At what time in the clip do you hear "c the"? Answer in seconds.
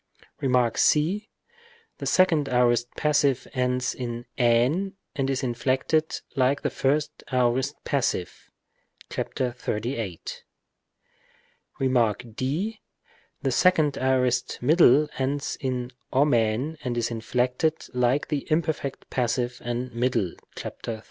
0.73-2.07